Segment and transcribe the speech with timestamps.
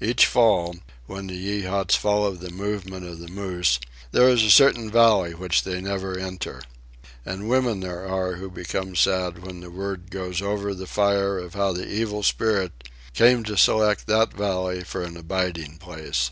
[0.00, 0.74] Each fall,
[1.06, 3.78] when the Yeehats follow the movement of the moose,
[4.10, 6.64] there is a certain valley which they never enter.
[7.24, 11.54] And women there are who become sad when the word goes over the fire of
[11.54, 16.28] how the Evil Spirit came to select that valley for an abiding place.